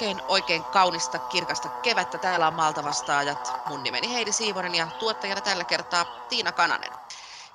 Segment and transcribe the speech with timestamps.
[0.00, 2.18] Oikein, oikein kaunista, kirkasta kevättä.
[2.18, 3.52] Täällä on Maalta vastaajat.
[3.66, 6.92] Mun nimeni Heidi Siivonen ja tuottajana tällä kertaa Tiina Kananen.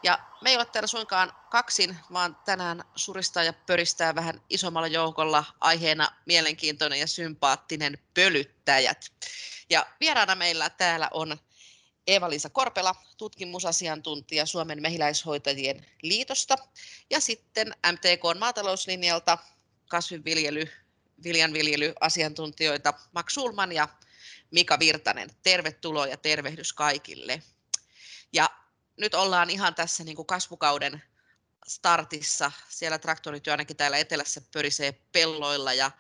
[0.04, 5.44] Ja me ei ole täällä suinkaan kaksin, vaan tänään suristaa ja pöristää vähän isommalla joukolla
[5.62, 9.12] aiheena mielenkiintoinen ja sympaattinen pölyttäjät.
[9.70, 11.38] Ja vieraana meillä täällä on
[12.08, 16.56] Eeva-Liisa Korpela, tutkimusasiantuntija Suomen mehiläishoitajien liitosta
[17.10, 19.38] ja sitten MTK maatalouslinjalta
[19.88, 20.85] kasvinviljely,
[21.24, 23.88] viljanviljelyasiantuntijoita Max Sulman ja
[24.52, 25.30] Mika Virtanen.
[25.44, 27.44] Tervetuloa ja tervehdys kaikille.
[28.34, 28.50] Ja
[28.98, 31.04] nyt ollaan ihan tässä niin kuin kasvukauden
[31.68, 32.52] startissa.
[32.70, 35.92] Siellä traktorit jo ainakin täällä etelässä pörisee pelloilla ja,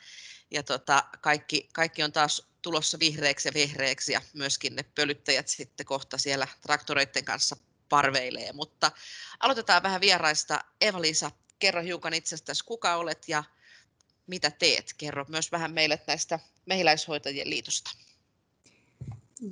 [0.51, 5.85] ja tota, kaikki, kaikki on taas tulossa vihreäksi ja vihreäksi ja myöskin ne pölyttäjät sitten
[5.85, 7.57] kohta siellä traktoreiden kanssa
[7.89, 8.53] parveilee.
[8.53, 8.91] Mutta
[9.39, 10.63] aloitetaan vähän vieraista.
[10.81, 13.43] Eva-Liisa, kerro hiukan itsestäsi, kuka olet ja
[14.27, 14.93] mitä teet?
[14.97, 17.91] Kerro myös vähän meille näistä mehiläishoitajien liitosta.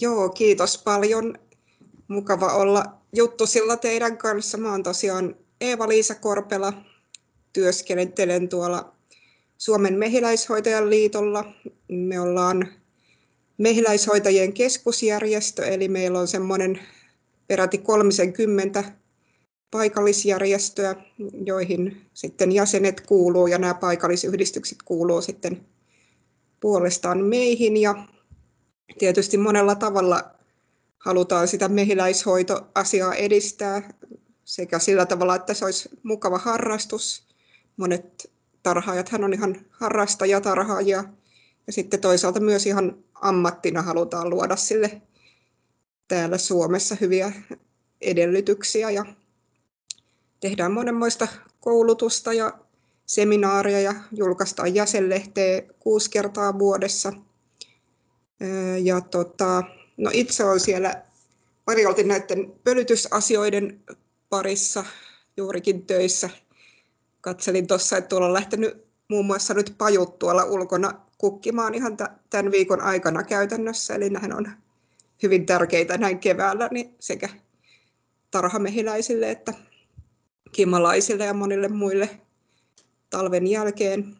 [0.02, 1.40] Joo, kiitos paljon.
[2.08, 4.58] Mukava olla juttusilla teidän kanssa.
[4.58, 6.74] Mä oon tosiaan Eeva-Liisa Korpela.
[7.54, 8.96] Työskentelen tuolla
[9.58, 11.54] Suomen mehiläishoitajan liitolla.
[11.88, 12.74] Me ollaan
[13.58, 16.80] mehiläishoitajien keskusjärjestö, eli meillä on semmoinen
[17.48, 18.84] peräti 30
[19.74, 20.96] paikallisjärjestöä,
[21.46, 25.66] joihin sitten jäsenet kuuluu ja nämä paikallisyhdistykset kuuluu sitten
[26.60, 28.08] puolestaan meihin ja
[29.00, 30.32] tietysti monella tavalla
[30.98, 33.94] halutaan sitä mehiläishoitoasiaa edistää
[34.46, 37.28] sekä sillä tavalla, että se olisi mukava harrastus.
[37.78, 38.32] Monet
[38.64, 41.04] tarhaajathan on ihan harrastajatarhaajia
[41.68, 45.02] ja sitten toisaalta myös ihan ammattina halutaan luoda sille
[46.08, 47.32] täällä Suomessa hyviä
[48.02, 49.06] edellytyksiä ja
[50.44, 51.28] tehdään monenmoista
[51.60, 52.54] koulutusta ja
[53.06, 57.14] seminaaria ja julkaistaan jäsenlehteä kuusi kertaa vuodessa.
[58.84, 59.64] Ja tota,
[59.98, 61.04] no itse olen siellä
[61.66, 63.80] paljolti näiden pölytysasioiden
[64.30, 64.86] parissa
[65.38, 66.30] juurikin töissä.
[67.22, 71.98] Katselin tuossa, että tuolla on lähtenyt muun muassa nyt pajut tuolla ulkona kukkimaan ihan
[72.30, 73.96] tämän viikon aikana käytännössä.
[73.96, 74.52] Eli nämähän on
[75.24, 77.30] hyvin tärkeitä näin keväällä niin sekä
[78.32, 79.54] tarhamehiläisille että
[80.54, 82.10] kimalaisille ja monille muille
[83.10, 84.16] talven jälkeen.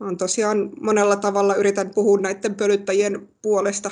[0.00, 3.90] Olen tosiaan monella tavalla yritän puhua näiden pölyttäjien puolesta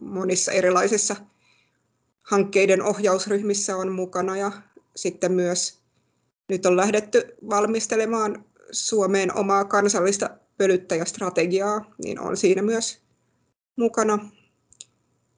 [0.00, 1.16] monissa erilaisissa
[2.22, 4.52] hankkeiden ohjausryhmissä on mukana ja
[4.96, 5.78] sitten myös
[6.48, 13.00] nyt on lähdetty valmistelemaan Suomeen omaa kansallista pölyttäjästrategiaa, niin on siinä myös
[13.76, 14.30] mukana.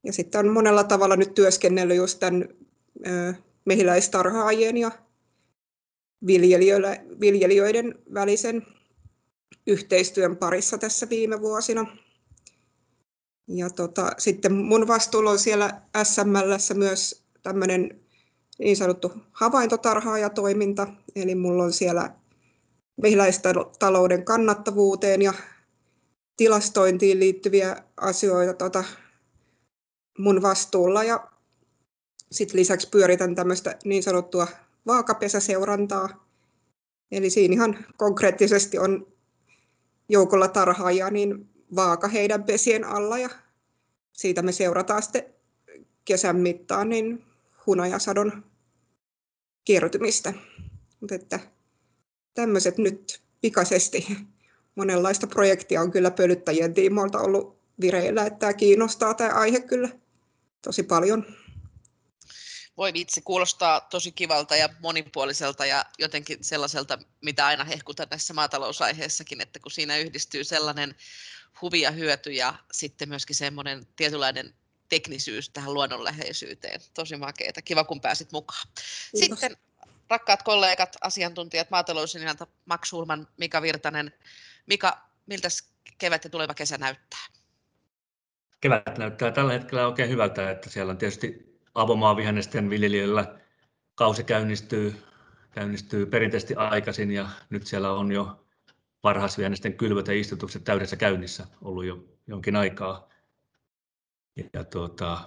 [0.04, 2.48] Ja sitten on monella tavalla nyt työskennellyt just tämän
[3.64, 4.90] mehiläistarhaajien ja
[7.20, 8.66] viljelijöiden välisen
[9.66, 11.96] yhteistyön parissa tässä viime vuosina.
[13.48, 18.00] Ja tota, sitten mun vastuulla on siellä SML myös tämmöinen
[18.58, 20.86] niin sanottu havaintotarhaajatoiminta,
[21.16, 22.14] eli mulla on siellä
[23.02, 25.32] mehiläistalouden kannattavuuteen ja
[26.36, 28.84] tilastointiin liittyviä asioita tota,
[30.18, 31.28] mun vastuulla ja
[32.32, 34.46] sitten lisäksi pyöritän tämmöistä niin sanottua
[34.88, 36.28] vaakapesäseurantaa.
[37.10, 39.06] Eli siinä ihan konkreettisesti on
[40.08, 43.30] joukolla tarhaajia niin vaaka heidän pesien alla ja
[44.12, 45.24] siitä me seurataan sitten
[46.04, 47.24] kesän mittaan niin
[47.66, 48.44] hunajasadon
[49.64, 50.32] kertymistä.
[51.00, 51.40] Mutta että
[52.34, 54.06] tämmöiset nyt pikaisesti.
[54.74, 59.88] Monenlaista projektia on kyllä pölyttäjien tiimoilta ollut vireillä, että tämä kiinnostaa tämä aihe kyllä
[60.62, 61.26] tosi paljon.
[62.78, 69.40] Voi vitsi, kuulostaa tosi kivalta ja monipuoliselta ja jotenkin sellaiselta, mitä aina hehkutan näissä maatalousaiheissakin,
[69.40, 70.94] että kun siinä yhdistyy sellainen
[71.62, 74.54] huvi ja hyöty ja sitten myöskin semmoinen tietynlainen
[74.88, 76.80] teknisyys tähän luonnonläheisyyteen.
[76.94, 77.62] Tosi makeeta.
[77.62, 78.68] Kiva, kun pääsit mukaan.
[78.74, 79.40] Kiitos.
[79.40, 79.56] Sitten
[80.10, 84.12] rakkaat kollegat, asiantuntijat, maatalouslinjalta Max Hulman, Mika Virtanen.
[84.66, 85.48] Mika, miltä
[85.98, 87.26] kevät ja tuleva kesä näyttää?
[88.60, 93.38] Kevät näyttää tällä hetkellä oikein hyvältä, että siellä on tietysti avomaavihannesten viljelijöillä
[93.94, 94.94] kausi käynnistyy,
[95.50, 98.44] käynnistyy perinteisesti aikaisin ja nyt siellä on jo
[99.02, 103.08] varhaisvihannesten kylvöt ja istutukset täydessä käynnissä ollut jo jonkin aikaa.
[104.52, 105.18] Ja tuota,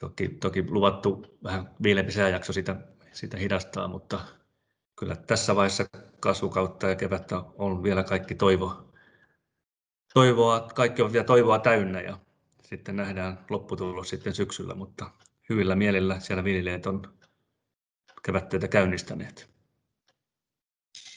[0.00, 2.76] toki, toki luvattu vähän viileämpi sääjakso sitä
[3.12, 4.20] sitä hidastaa, mutta
[4.96, 5.84] kyllä tässä vaiheessa
[6.20, 8.92] kasvukautta ja kevättä on vielä kaikki toivo,
[10.14, 12.18] toivoa, kaikki on vielä toivoa täynnä ja
[12.62, 15.10] sitten nähdään lopputulos sitten syksyllä, mutta
[15.48, 17.18] hyvillä mielillä siellä viljelijät on
[18.22, 19.50] kevättöitä käynnistäneet.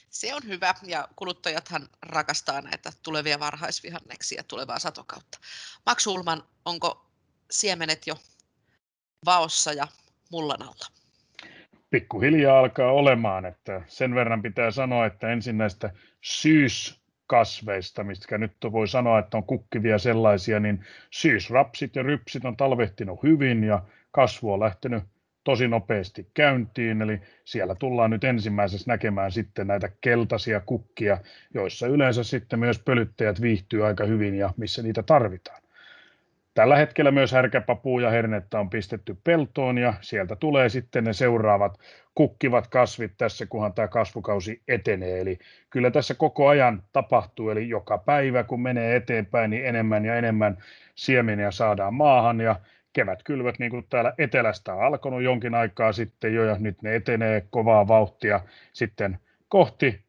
[0.09, 5.39] Se on hyvä ja kuluttajathan rakastaa näitä tulevia varhaisvihanneksia ja tulevaa satokautta.
[5.85, 7.05] Maksu Ulman, onko
[7.51, 8.15] siemenet jo
[9.25, 9.87] vaossa ja
[10.31, 10.85] mullan alla?
[11.89, 18.87] Pikkuhiljaa alkaa olemaan, että sen verran pitää sanoa, että ensin näistä syyskasveista, mistä nyt voi
[18.87, 24.59] sanoa, että on kukkivia sellaisia, niin syysrapsit ja rypsit on talvehtinut hyvin ja kasvu on
[24.59, 25.03] lähtenyt
[25.43, 31.17] tosi nopeasti käyntiin, eli siellä tullaan nyt ensimmäisessä näkemään sitten näitä keltaisia kukkia,
[31.53, 35.61] joissa yleensä sitten myös pölyttäjät viihtyy aika hyvin ja missä niitä tarvitaan.
[36.53, 41.79] Tällä hetkellä myös härkäpapuu ja hernettä on pistetty peltoon ja sieltä tulee sitten ne seuraavat
[42.15, 45.21] kukkivat kasvit tässä, kunhan tämä kasvukausi etenee.
[45.21, 50.15] Eli kyllä tässä koko ajan tapahtuu, eli joka päivä kun menee eteenpäin, niin enemmän ja
[50.15, 50.57] enemmän
[50.95, 52.55] siemeniä saadaan maahan ja
[52.93, 57.47] kevätkylvöt, niin kuin täällä etelästä on alkanut jonkin aikaa sitten jo, ja nyt ne etenee
[57.49, 58.39] kovaa vauhtia
[58.73, 60.01] sitten kohti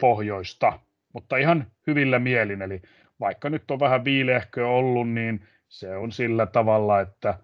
[0.00, 0.78] pohjoista,
[1.12, 2.82] mutta ihan hyvillä mielin, eli
[3.20, 7.38] vaikka nyt on vähän viileähkö ollut, niin se on sillä tavalla, että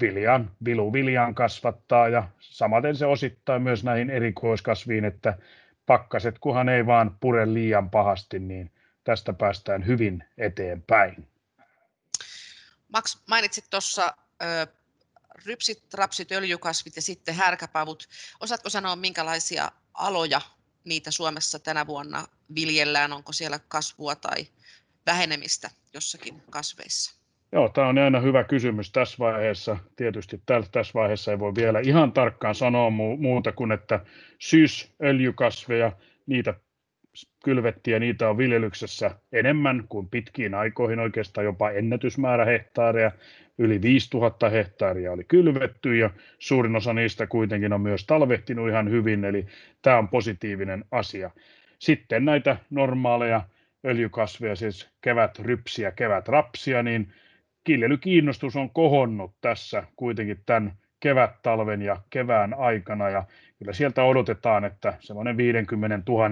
[0.00, 5.38] viljan, vilu viljan kasvattaa ja samaten se osittaa myös näihin erikoiskasviin, että
[5.86, 8.70] pakkaset, kunhan ei vaan pure liian pahasti, niin
[9.04, 11.28] tästä päästään hyvin eteenpäin.
[12.92, 14.14] Max, mainitsit tuossa
[15.46, 18.08] rypsit, rapsit, öljykasvit ja sitten härkäpavut.
[18.40, 20.40] Osaatko sanoa, minkälaisia aloja
[20.84, 23.12] niitä Suomessa tänä vuonna viljellään?
[23.12, 24.46] Onko siellä kasvua tai
[25.06, 27.16] vähenemistä jossakin kasveissa?
[27.52, 29.76] Joo, tämä on aina hyvä kysymys tässä vaiheessa.
[29.96, 30.42] Tietysti
[30.72, 34.00] tässä vaiheessa ei voi vielä ihan tarkkaan sanoa muuta kuin, että
[34.38, 35.92] syysöljykasveja,
[36.26, 36.54] niitä
[37.44, 43.10] kylvettiin ja niitä on viljelyksessä enemmän kuin pitkiin aikoihin, oikeastaan jopa ennätysmäärä hehtaareja.
[43.58, 49.24] Yli 5000 hehtaaria oli kylvetty ja suurin osa niistä kuitenkin on myös talvehtinut ihan hyvin,
[49.24, 49.46] eli
[49.82, 51.30] tämä on positiivinen asia.
[51.78, 53.42] Sitten näitä normaaleja
[53.86, 57.12] öljykasveja, siis kevätrypsiä, kevätrapsia, niin
[57.64, 63.24] kiljelykiinnostus on kohonnut tässä kuitenkin tämän kevät-talven ja kevään aikana ja
[63.58, 66.28] kyllä sieltä odotetaan, että semmoinen 50 000,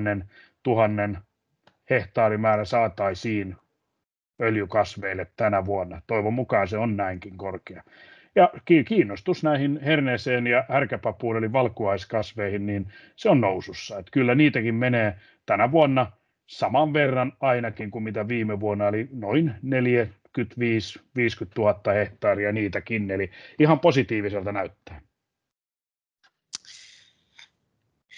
[0.67, 1.21] 000
[1.91, 3.57] hehtaarimäärä saataisiin
[4.41, 6.03] öljykasveille tänä vuonna.
[6.07, 7.83] Toivon mukaan se on näinkin korkea.
[8.35, 8.51] Ja
[8.85, 13.99] kiinnostus näihin herneeseen ja härkäpapuun eli valkuaiskasveihin, niin se on nousussa.
[13.99, 15.15] Että kyllä niitäkin menee
[15.47, 16.13] tänä vuonna
[16.47, 23.31] saman verran ainakin kuin mitä viime vuonna, eli noin 45 50 000 hehtaaria niitäkin, eli
[23.59, 25.01] ihan positiiviselta näyttää.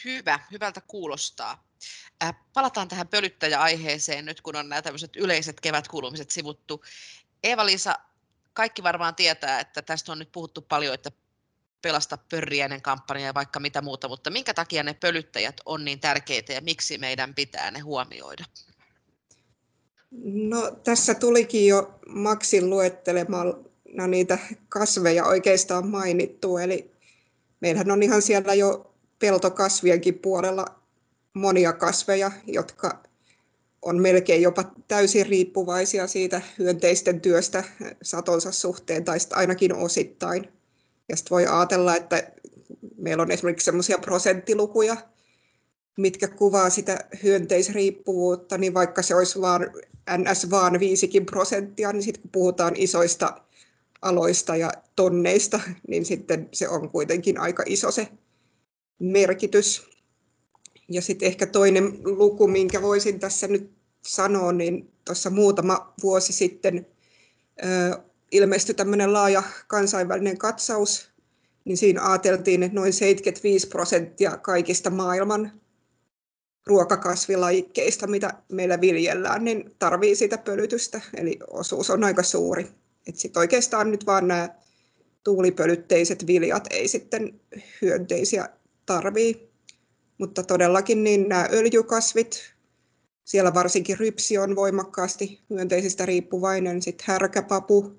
[0.06, 1.66] Hyvä, hyvältä kuulostaa.
[2.22, 6.84] Äh, palataan tähän pölyttäjäaiheeseen nyt, kun on nämä tämmöiset yleiset kevätkuulumiset sivuttu.
[7.42, 7.94] Eeva-Liisa,
[8.52, 11.10] kaikki varmaan tietää, että tästä on nyt puhuttu paljon, että
[11.82, 16.52] pelasta pörriäinen kampanja ja vaikka mitä muuta, mutta minkä takia ne pölyttäjät on niin tärkeitä
[16.52, 18.44] ja miksi meidän pitää ne huomioida?
[20.24, 23.58] No, tässä tulikin jo Maksin luettelemalla
[24.08, 24.38] niitä
[24.68, 26.92] kasveja oikeastaan mainittu, eli
[27.60, 30.66] meillähän on ihan siellä jo peltokasvienkin puolella
[31.34, 33.02] monia kasveja, jotka
[33.82, 37.64] on melkein jopa täysin riippuvaisia siitä hyönteisten työstä
[38.02, 40.48] satonsa suhteen tai ainakin osittain.
[41.08, 42.32] Ja sitten voi ajatella, että
[42.96, 44.96] meillä on esimerkiksi sellaisia prosenttilukuja,
[45.96, 49.70] mitkä kuvaa sitä hyönteisriippuvuutta, niin vaikka se olisi vaan
[50.18, 50.50] ns.
[50.50, 53.40] vaan 5 prosenttia, niin sitten kun puhutaan isoista
[54.02, 58.08] aloista ja tonneista, niin sitten se on kuitenkin aika iso se
[58.98, 59.90] merkitys.
[60.88, 63.70] Ja sitten ehkä toinen luku, minkä voisin tässä nyt
[64.02, 66.86] sanoa, niin tuossa muutama vuosi sitten
[68.32, 71.10] ilmestyi tämmöinen laaja kansainvälinen katsaus,
[71.64, 75.52] niin siinä ajateltiin, että noin 75 prosenttia kaikista maailman
[76.66, 82.68] ruokakasvilajikkeista, mitä meillä viljellään, niin tarvii sitä pölytystä, eli osuus on aika suuri.
[83.14, 84.48] Sitten oikeastaan nyt vaan nämä
[85.24, 87.40] tuulipölytteiset viljat ei sitten
[87.82, 88.48] hyönteisiä
[88.86, 89.50] tarvii.
[90.18, 92.54] Mutta todellakin niin nämä öljykasvit,
[93.24, 97.92] siellä varsinkin rypsi on voimakkaasti myönteisistä riippuvainen, sitten härkäpapu,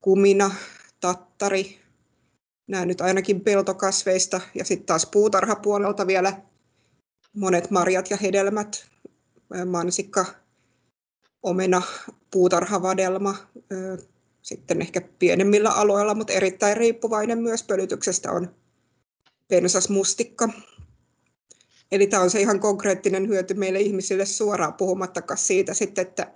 [0.00, 0.54] kumina,
[1.00, 1.78] tattari,
[2.66, 4.40] nämä nyt ainakin peltokasveista.
[4.54, 6.42] Ja sitten taas puutarhapuolelta vielä
[7.36, 8.86] monet marjat ja hedelmät,
[9.66, 10.26] mansikka,
[11.42, 11.82] omena,
[12.30, 13.34] puutarhavadelma,
[14.42, 18.54] sitten ehkä pienemmillä aloilla, mutta erittäin riippuvainen myös pölytyksestä on
[19.52, 20.48] pensas mustikka.
[21.92, 26.32] Eli tämä on se ihan konkreettinen hyöty meille ihmisille suoraan, puhumattakaan siitä sitten, että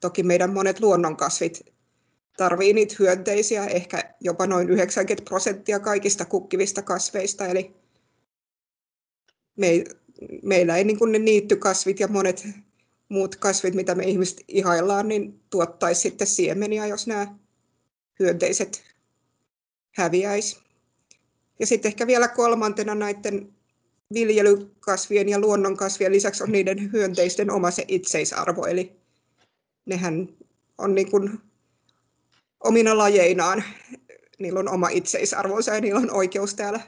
[0.00, 1.60] toki meidän monet luonnonkasvit
[2.36, 7.74] tarvii niitä hyönteisiä, ehkä jopa noin 90 prosenttia kaikista kukkivista kasveista, eli
[9.56, 9.84] me ei
[10.42, 12.48] meillä ei niin kuin ne niittykasvit ja monet
[13.08, 17.34] muut kasvit, mitä me ihmiset ihaillaan, niin tuottaisi sitten siemeniä, jos nämä
[18.18, 18.82] hyönteiset
[19.96, 20.71] häviäisi.
[21.62, 23.54] Ja sitten ehkä vielä kolmantena näiden
[24.14, 29.00] viljelykasvien ja luonnonkasvien lisäksi on niiden hyönteisten oma se itseisarvo, eli
[29.86, 30.28] nehän
[30.78, 31.38] on niin kuin
[32.60, 33.64] omina lajeinaan,
[34.38, 36.80] niillä on oma itseisarvonsa ja niillä on oikeus täällä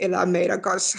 [0.00, 0.98] elää meidän kanssa.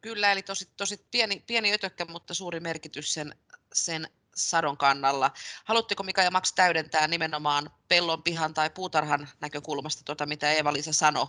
[0.00, 3.34] Kyllä, eli tosi, tosi pieni, pieni ötökkä, mutta suuri merkitys sen,
[3.72, 4.08] sen
[4.38, 5.30] sadon kannalla.
[5.64, 11.26] Haluatteko Mika ja Max täydentää nimenomaan pellon, pihan tai puutarhan näkökulmasta, tuota, mitä Eeva-Liisa sanoi,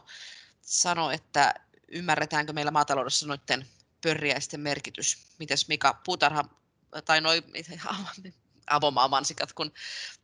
[0.61, 1.53] sano, että
[1.87, 3.65] ymmärretäänkö meillä maataloudessa noiden
[4.01, 5.17] pörriäisten merkitys?
[5.39, 6.43] Mites Mika, puutarha
[7.05, 7.43] tai noin
[8.67, 9.71] avomaamansikat, kun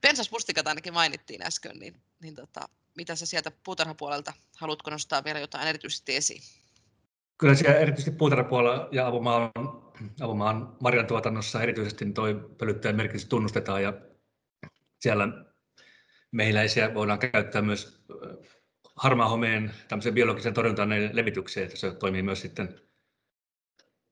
[0.02, 5.68] pensaspustikat ainakin mainittiin äsken, niin, niin tota, mitä sä sieltä puutarhapuolelta, haluatko nostaa vielä jotain
[5.68, 6.42] erityisesti esiin?
[7.38, 9.52] Kyllä siellä erityisesti puutarhapuolella ja avomaan,
[10.22, 13.94] avomaan marjan tuotannossa erityisesti niin toi pölyttäjän merkitys tunnustetaan ja
[15.00, 15.28] siellä
[16.32, 18.06] mehiläisiä voidaan käyttää myös
[18.96, 22.80] harmaahomeen tämmöisen biologisen torjuntaan levitykseen, että se toimii myös sitten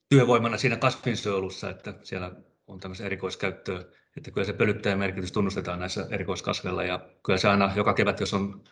[0.10, 2.32] työvoimana siinä kasvinsuojelussa, että siellä
[2.68, 3.86] on tämmöistä erikoiskäyttöä,
[4.18, 8.34] että kyllä se pölyttäjän merkitys tunnustetaan näissä erikoiskasveilla ja kyllä se aina joka kevät, jos
[8.34, 8.64] on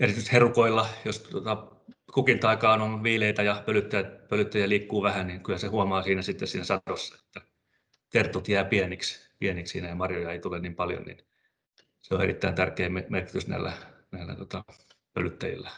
[0.00, 1.75] erityisesti herukoilla, jos tuota,
[2.14, 6.64] kukinta-aikaan on viileitä ja pölyttäjät, pölyttäjä liikkuu vähän, niin kyllä se huomaa siinä sitten siinä
[6.64, 7.40] sadossa, että
[8.10, 11.18] tertut jää pieniksi, pieniksi siinä ja marjoja ei tule niin paljon, niin
[12.02, 13.72] se on erittäin tärkeä merkitys näillä,
[14.12, 14.64] näillä tota,
[15.14, 15.70] pölyttäjillä.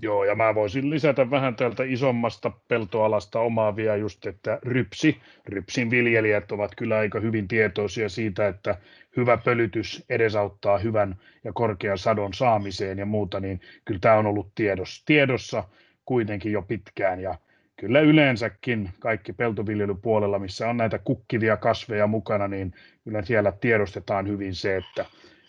[0.00, 5.90] Joo, ja mä voisin lisätä vähän täältä isommasta peltoalasta omaa vielä just, että rypsi, rypsin
[5.90, 8.78] viljelijät ovat kyllä aika hyvin tietoisia siitä, että
[9.16, 14.54] hyvä pölytys edesauttaa hyvän ja korkean sadon saamiseen ja muuta, niin kyllä tämä on ollut
[14.54, 15.64] tiedossa, tiedossa
[16.04, 17.34] kuitenkin jo pitkään ja
[17.76, 24.54] kyllä yleensäkin kaikki peltoviljelypuolella, missä on näitä kukkivia kasveja mukana, niin kyllä siellä tiedostetaan hyvin
[24.54, 25.04] se, että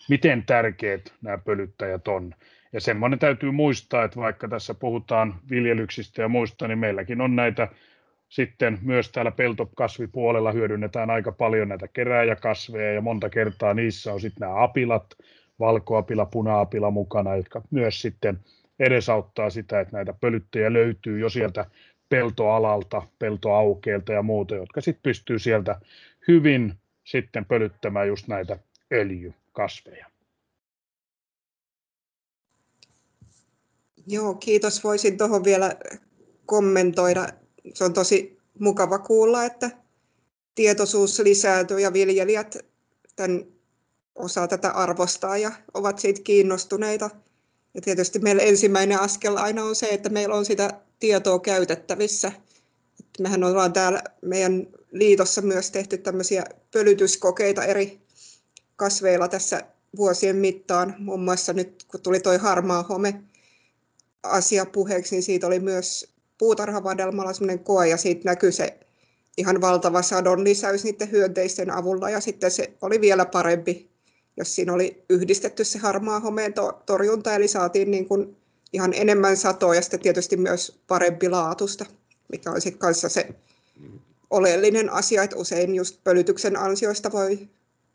[0.08, 2.34] miten tärkeät nämä pölyttäjät on.
[2.74, 7.68] Ja semmoinen täytyy muistaa, että vaikka tässä puhutaan viljelyksistä ja muista, niin meilläkin on näitä
[8.28, 14.40] sitten myös täällä peltokasvipuolella hyödynnetään aika paljon näitä kerääjäkasveja ja monta kertaa niissä on sitten
[14.40, 15.14] nämä apilat,
[15.58, 18.38] valkoapila, puna-apila mukana, jotka myös sitten
[18.78, 21.66] edesauttaa sitä, että näitä pölyttäjiä löytyy jo sieltä
[22.08, 25.80] peltoalalta, peltoaukeelta ja muuta, jotka sitten pystyy sieltä
[26.28, 28.58] hyvin sitten pölyttämään just näitä
[28.92, 30.13] öljykasveja.
[34.06, 34.84] Joo, kiitos.
[34.84, 35.76] Voisin tuohon vielä
[36.46, 37.28] kommentoida.
[37.74, 39.70] Se on tosi mukava kuulla, että
[40.54, 42.56] tietoisuus lisääntyy ja viljelijät
[43.16, 43.44] tämän
[44.14, 47.10] osaa tätä arvostaa ja ovat siitä kiinnostuneita.
[47.74, 52.32] Ja tietysti meillä ensimmäinen askel aina on se, että meillä on sitä tietoa käytettävissä.
[53.00, 58.00] Että mehän ollaan täällä meidän liitossa myös tehty tämmöisiä pölytyskokeita eri
[58.76, 59.62] kasveilla tässä
[59.96, 60.94] vuosien mittaan.
[60.98, 63.22] Muun muassa nyt kun tuli tuo harmaa home,
[64.24, 68.78] asia puheeksi, niin siitä oli myös puutarhavadelmalla sellainen koe ja siitä näkyy se
[69.36, 72.10] ihan valtava sadon lisäys niiden hyönteisten avulla.
[72.10, 73.90] Ja sitten se oli vielä parempi,
[74.36, 76.54] jos siinä oli yhdistetty se harmaa homeen
[76.86, 78.36] torjunta, eli saatiin niin kuin
[78.72, 81.86] ihan enemmän satoa ja sitten tietysti myös parempi laatusta,
[82.32, 83.28] mikä on sitten kanssa se
[84.30, 87.48] oleellinen asia, että usein just pölytyksen ansioista voi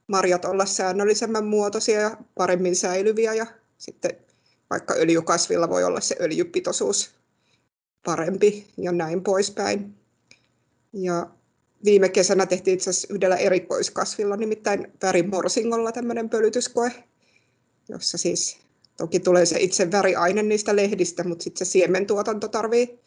[0.07, 3.45] marjat olla säännöllisemmän muotoisia ja paremmin säilyviä ja
[3.77, 4.11] sitten
[4.69, 7.11] vaikka öljykasvilla voi olla se öljypitoisuus
[8.05, 9.95] parempi ja näin poispäin.
[10.93, 11.29] Ja
[11.85, 16.91] viime kesänä tehtiin itse asiassa yhdellä erikoiskasvilla, nimittäin värimorsingolla tämmöinen pölytyskoe,
[17.89, 18.57] jossa siis
[18.97, 22.99] toki tulee se itse väriaine niistä lehdistä, mutta sitten se siementuotanto tarvii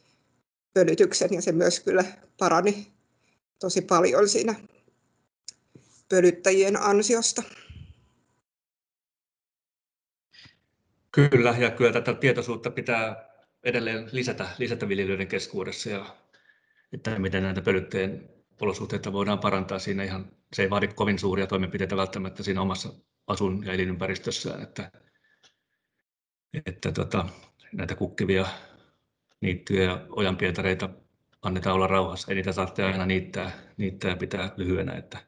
[0.75, 2.05] pölytyksen ja se myös kyllä
[2.39, 2.93] parani
[3.59, 4.55] tosi paljon siinä
[6.09, 7.43] pölyttäjien ansiosta.
[11.13, 13.29] Kyllä, ja kyllä tätä tietoisuutta pitää
[13.65, 16.17] edelleen lisätä, lisätä viljelijöiden keskuudessa, ja
[16.93, 18.29] että miten näitä pölytteen
[18.61, 22.89] olosuhteita voidaan parantaa siinä ihan, se ei vaadi kovin suuria toimenpiteitä välttämättä siinä omassa
[23.27, 24.91] asun- ja elinympäristössään, että,
[26.67, 27.29] että tota,
[27.73, 28.47] näitä kukkivia
[29.41, 30.91] niittyjä ja ojanpietareita
[31.43, 35.19] annetaan olla rauhassa, ei niitä tarvitse aina niittää, niittää pitää lyhyenä, että,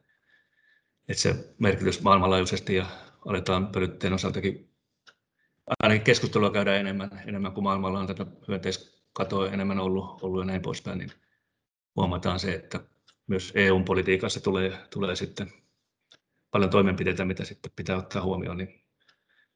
[1.08, 2.86] että se merkitys maailmanlaajuisesti ja
[3.26, 4.73] aletaan pölytteen osaltakin
[5.82, 10.62] ainakin keskustelua käydään enemmän, enemmän kuin maailmalla on tätä hyönteiskatoa enemmän ollut, ollut ja näin
[10.62, 11.10] poispäin, niin
[11.96, 12.80] huomataan se, että
[13.26, 15.52] myös EU-politiikassa tulee, tulee sitten
[16.50, 18.84] paljon toimenpiteitä, mitä sitten pitää ottaa huomioon, niin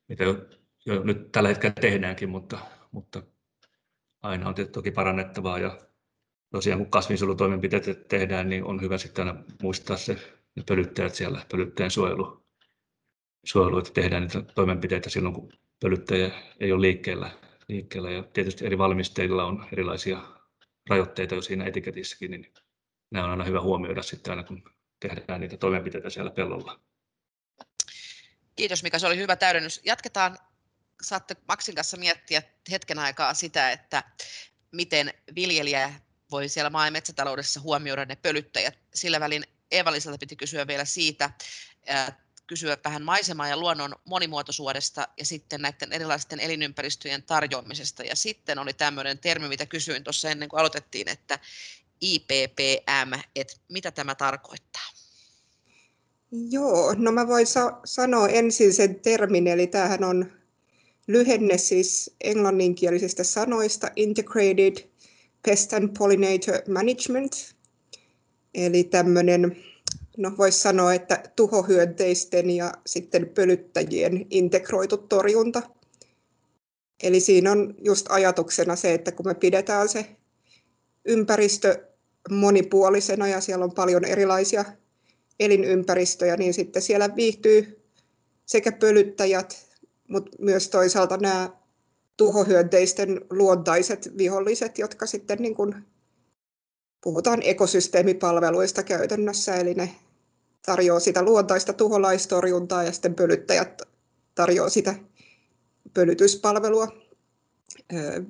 [0.08, 0.46] mitä jo,
[0.86, 2.58] jo nyt tällä hetkellä tehdäänkin, mutta,
[2.92, 3.22] mutta
[4.22, 5.78] aina on toki parannettavaa ja
[6.50, 10.14] tosiaan kun kasvinsuojelutoimenpiteet tehdään, niin on hyvä sitten aina muistaa se
[10.56, 12.46] ne pölyttäjät siellä, pölyttäjän suojelu,
[13.44, 16.30] suojelu, että tehdään niitä toimenpiteitä silloin, kun pölyttäjä
[16.60, 17.30] ei ole liikkeellä.
[17.68, 18.10] liikkeellä.
[18.10, 20.22] Ja tietysti eri valmisteilla on erilaisia
[20.90, 22.52] rajoitteita jo siinä etiketissäkin, niin
[23.10, 24.62] nämä on aina hyvä huomioida sitten aina, kun
[25.00, 26.80] tehdään niitä toimenpiteitä siellä pellolla.
[28.56, 29.80] Kiitos Mika, se oli hyvä täydennys.
[29.84, 30.38] Jatketaan,
[31.02, 34.04] saatte Maksin kanssa miettiä hetken aikaa sitä, että
[34.72, 35.92] miten viljelijä
[36.30, 38.78] voi siellä maa- ja metsätaloudessa huomioida ne pölyttäjät.
[38.94, 41.30] Sillä välin Eeva-Liisalta piti kysyä vielä siitä,
[42.48, 48.02] kysyä vähän maisemaa ja luonnon monimuotoisuudesta ja sitten näiden erilaisten elinympäristöjen tarjoamisesta.
[48.02, 51.38] Ja sitten oli tämmöinen termi, mitä kysyin tuossa ennen kuin aloitettiin, että
[52.00, 54.88] IPPM, että mitä tämä tarkoittaa?
[56.50, 60.32] Joo, no mä voin sa- sanoa ensin sen termin, eli tämähän on
[61.06, 64.88] lyhenne siis englanninkielisistä sanoista Integrated
[65.42, 67.32] Pest and Pollinator Management,
[68.54, 69.56] eli tämmöinen,
[70.18, 75.62] no voisi sanoa, että tuhohyönteisten ja sitten pölyttäjien integroitu torjunta.
[77.02, 80.06] Eli siinä on just ajatuksena se, että kun me pidetään se
[81.04, 81.88] ympäristö
[82.30, 84.64] monipuolisena ja siellä on paljon erilaisia
[85.40, 87.82] elinympäristöjä, niin sitten siellä viihtyy
[88.46, 89.68] sekä pölyttäjät,
[90.08, 91.50] mutta myös toisaalta nämä
[92.16, 95.74] tuhohyönteisten luontaiset viholliset, jotka sitten niin kuin
[97.00, 99.90] puhutaan ekosysteemipalveluista käytännössä, eli ne
[100.66, 103.82] tarjoaa sitä luontaista tuholaistorjuntaa ja sitten pölyttäjät
[104.34, 104.94] tarjoaa sitä
[105.94, 106.88] pölytyspalvelua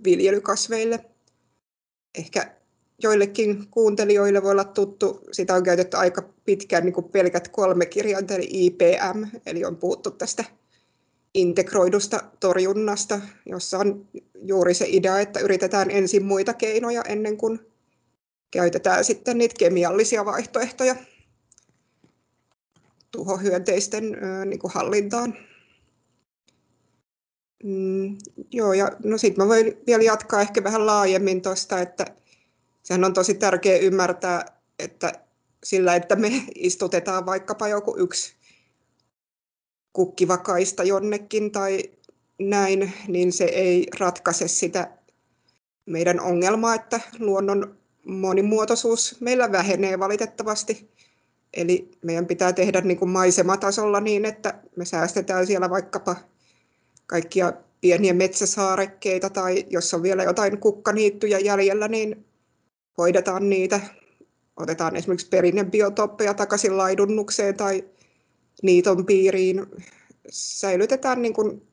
[0.05, 1.05] viljelykasveille.
[2.19, 2.55] Ehkä
[3.03, 8.35] joillekin kuuntelijoille voi olla tuttu, sitä on käytetty aika pitkään niin kuin pelkät kolme kirjainta,
[8.35, 10.45] eli IPM, eli on puhuttu tästä
[11.35, 14.09] integroidusta torjunnasta, jossa on
[14.43, 17.61] juuri se idea, että yritetään ensin muita keinoja ennen kuin
[18.51, 20.97] käytetään sitten niitä kemiallisia vaihtoehtoja
[23.11, 25.35] tuhohyönteisten niin kuin hallintaan.
[27.65, 28.19] Mm,
[28.53, 32.07] joo, ja no sitten mä voin vielä jatkaa ehkä vähän laajemmin tuosta, että
[32.83, 34.45] sehän on tosi tärkeää ymmärtää,
[34.79, 35.13] että
[35.65, 38.35] sillä, että me istutetaan vaikkapa joku yksi
[39.93, 41.83] kukkivakaista jonnekin tai
[42.39, 44.91] näin, niin se ei ratkaise sitä
[45.87, 50.91] meidän ongelmaa, että luonnon monimuotoisuus meillä vähenee valitettavasti.
[51.55, 56.17] Eli meidän pitää tehdä niin kuin maisematasolla niin, että me säästetään siellä vaikkapa
[57.07, 62.25] kaikkia pieniä metsäsaarekkeita tai jos on vielä jotain kukkaniittyjä jäljellä, niin
[62.99, 63.81] hoidetaan niitä.
[64.57, 67.85] Otetaan esimerkiksi perinnebiotoppeja takaisin laidunnukseen tai
[68.63, 69.67] niiton piiriin.
[70.31, 71.69] Säilytetään niin kuin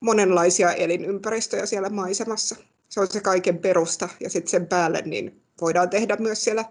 [0.00, 2.56] monenlaisia elinympäristöjä siellä maisemassa.
[2.88, 6.64] Se on se kaiken perusta ja sitten sen päälle niin voidaan tehdä myös siellä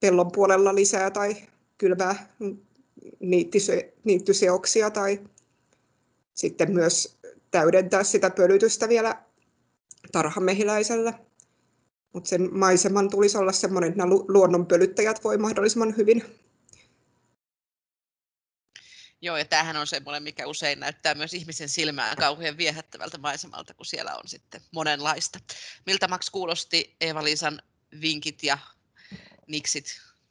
[0.00, 1.36] pellon puolella lisää tai
[1.78, 2.28] kylvää
[4.04, 5.20] niittyseoksia tai
[6.34, 7.18] sitten myös
[7.50, 9.22] täydentää sitä pölytystä vielä
[10.12, 11.14] tarhamehiläisellä.
[12.12, 16.24] Mutta sen maiseman tulisi olla sellainen, että nämä luonnonpölyttäjät voi mahdollisimman hyvin
[19.22, 23.86] Joo, ja tämähän on semmoinen, mikä usein näyttää myös ihmisen silmään kauhean viehättävältä maisemalta, kun
[23.86, 25.38] siellä on sitten monenlaista.
[25.86, 27.62] Miltä Max kuulosti Eeva-Liisan
[28.00, 28.58] vinkit ja
[29.50, 29.84] niksit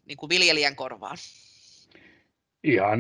[0.05, 1.17] niin kuin viljelijän korvaan?
[2.63, 2.99] Ihan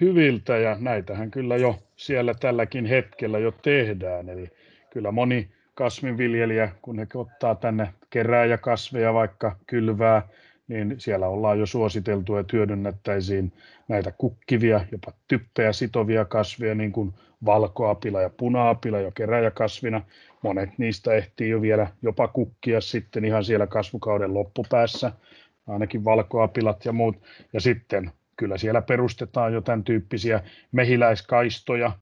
[0.00, 4.28] hyviltä ja näitähän kyllä jo siellä tälläkin hetkellä jo tehdään.
[4.28, 4.50] Eli
[4.90, 7.94] kyllä moni kasvinviljelijä, kun he ottaa tänne
[8.60, 10.28] kasveja vaikka kylvää,
[10.68, 13.52] niin siellä ollaan jo suositeltu, että hyödynnettäisiin
[13.88, 20.02] näitä kukkivia, jopa typpeä sitovia kasveja, niin kuin valkoapila ja punaapila jo keräjäkasvina.
[20.42, 25.12] Monet niistä ehtii jo vielä jopa kukkia sitten ihan siellä kasvukauden loppupäässä,
[25.70, 27.16] ainakin valkoapilat ja muut.
[27.52, 31.92] Ja sitten kyllä siellä perustetaan jo tämän tyyppisiä mehiläiskaistoja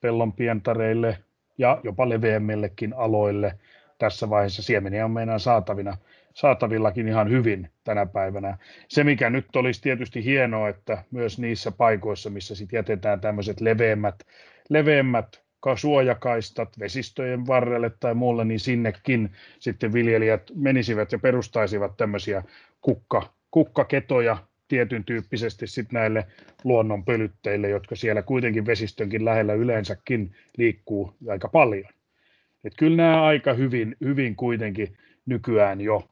[0.00, 1.18] pellon pientareille
[1.58, 3.58] ja jopa leveämmillekin aloille.
[3.98, 5.96] Tässä vaiheessa siemeniä on meidän saatavina
[6.34, 8.58] saatavillakin ihan hyvin tänä päivänä.
[8.88, 14.14] Se, mikä nyt olisi tietysti hienoa, että myös niissä paikoissa, missä sit jätetään tämmöiset leveämmät,
[14.68, 15.44] leveämmät
[15.76, 22.42] suojakaistat vesistöjen varrelle tai muulle, niin sinnekin sitten viljelijät menisivät ja perustaisivat tämmöisiä
[22.84, 24.36] kukka, kukkaketoja
[24.68, 26.26] tietyn tyyppisesti sitten näille
[26.64, 31.84] luonnon pölytteille, jotka siellä kuitenkin vesistönkin lähellä yleensäkin liikkuu aika paljon.
[32.64, 36.08] Et kyllä nämä aika hyvin, hyvin kuitenkin nykyään jo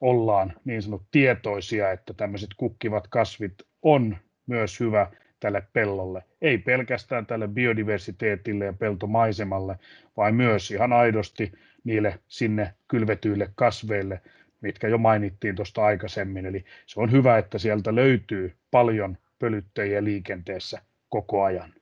[0.00, 6.22] ollaan niin sanottu tietoisia, että tämmöiset kukkivat kasvit on myös hyvä tälle pellolle.
[6.42, 9.78] Ei pelkästään tälle biodiversiteetille ja peltomaisemalle,
[10.16, 11.52] vaan myös ihan aidosti
[11.84, 14.20] niille sinne kylvetyille kasveille,
[14.60, 16.46] mitkä jo mainittiin tuosta aikaisemmin.
[16.46, 21.74] Eli se on hyvä, että sieltä löytyy paljon pölyttäjiä liikenteessä koko ajan.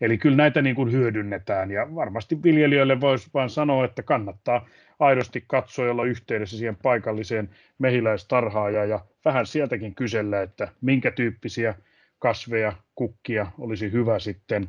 [0.00, 5.44] Eli kyllä näitä niin kuin hyödynnetään ja varmasti viljelijöille voisi vain sanoa, että kannattaa aidosti
[5.46, 11.74] katsoa ja olla yhteydessä siihen paikalliseen mehiläistarhaajaan ja vähän sieltäkin kysellä, että minkä tyyppisiä
[12.18, 14.68] kasveja, kukkia olisi hyvä sitten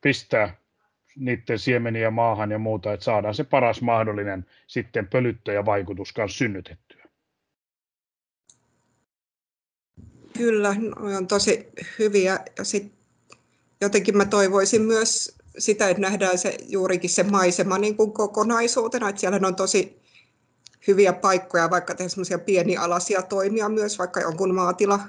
[0.00, 0.54] pistää
[1.16, 7.04] niiden siemeniä maahan ja muuta, että saadaan se paras mahdollinen sitten pölyttäjävaikutus kanssa synnytettyä.
[10.36, 10.76] Kyllä,
[11.18, 12.38] on tosi hyviä.
[12.58, 12.92] Ja sit
[13.80, 19.20] jotenkin mä toivoisin myös sitä, että nähdään se, juurikin se maisema niin kuin kokonaisuutena, että
[19.20, 20.00] siellä on tosi
[20.86, 25.00] hyviä paikkoja, vaikka tehdä semmoisia pienialaisia toimia myös, vaikka jonkun maatila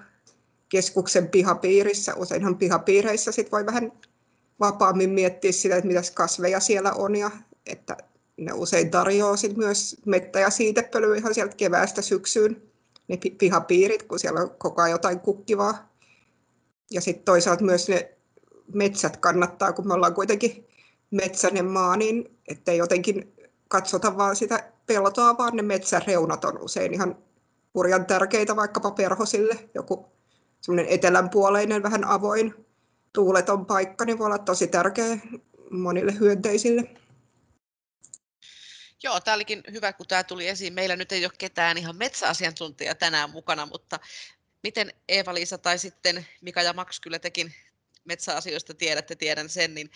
[0.69, 2.15] keskuksen pihapiirissä.
[2.15, 3.91] Useinhan pihapiireissä sit voi vähän
[4.59, 7.31] vapaammin miettiä sitä, että mitä kasveja siellä on ja
[7.65, 7.97] että
[8.37, 12.61] ne usein tarjoaa myös mettä- ja siitepölyä ihan sieltä keväästä syksyyn,
[13.07, 15.89] ne pihapiirit, kun siellä on koko ajan jotain kukkivaa.
[16.91, 18.11] Ja sitten toisaalta myös ne
[18.73, 20.67] metsät kannattaa, kun me ollaan kuitenkin
[21.11, 23.33] metsäinen maa, niin ettei jotenkin
[23.67, 27.17] katsota vaan sitä peltoa, vaan ne metsäreunat on usein ihan
[27.73, 29.69] hurjan tärkeitä vaikkapa perhosille.
[29.73, 30.05] Joku
[30.61, 32.65] semmoinen etelänpuoleinen, vähän avoin,
[33.15, 35.17] tuuleton paikka, niin voi olla tosi tärkeä
[35.71, 36.83] monille hyönteisille.
[39.03, 40.73] Joo, tämä olikin hyvä, kun tämä tuli esiin.
[40.73, 43.99] Meillä nyt ei ole ketään ihan metsäasiantuntija tänään mukana, mutta
[44.63, 47.53] miten Eeva-Liisa tai sitten Mika ja Max, kyllä tekin
[48.05, 49.91] metsäasioista tiedätte, tiedän sen, niin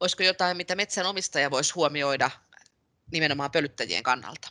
[0.00, 2.30] olisiko jotain, mitä metsänomistaja voisi huomioida
[3.12, 4.48] nimenomaan pölyttäjien kannalta?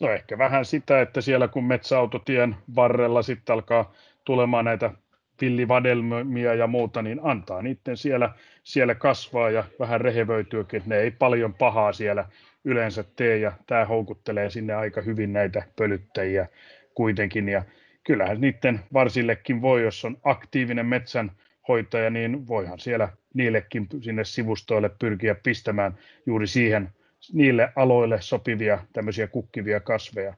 [0.00, 4.90] No ehkä vähän sitä, että siellä kun metsäautotien varrella sitten alkaa tulemaan näitä
[5.40, 8.32] villivadelmia ja muuta, niin antaa niiden siellä,
[8.64, 12.24] siellä kasvaa ja vähän rehevöityäkin, ne ei paljon pahaa siellä
[12.64, 16.46] yleensä tee ja tämä houkuttelee sinne aika hyvin näitä pölyttäjiä
[16.94, 17.62] kuitenkin ja
[18.04, 25.34] kyllähän niiden varsillekin voi, jos on aktiivinen metsänhoitaja, niin voihan siellä niillekin sinne sivustoille pyrkiä
[25.34, 26.88] pistämään juuri siihen
[27.32, 30.34] niille aloille sopivia tämmöisiä kukkivia kasveja.